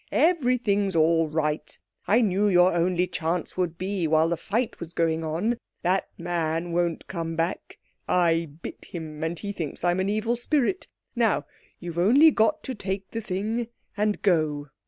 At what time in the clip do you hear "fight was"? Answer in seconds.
4.35-4.95